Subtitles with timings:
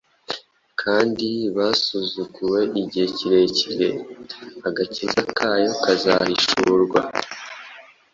[0.81, 3.87] kandi basuzuguwe igihe kirekire,
[4.67, 6.99] agakiza kayo kazahishurwa.